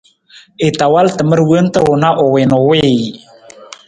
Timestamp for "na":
2.01-2.09, 2.49-2.55